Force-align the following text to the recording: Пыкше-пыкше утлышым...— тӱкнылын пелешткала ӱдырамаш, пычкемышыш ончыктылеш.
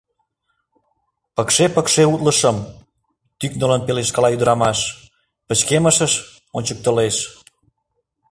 Пыкше-пыкше 1.35 2.03
утлышым...— 2.13 2.57
тӱкнылын 3.39 3.81
пелешткала 3.87 4.29
ӱдырамаш, 4.35 4.79
пычкемышыш 5.47 6.13
ончыктылеш. 6.57 7.17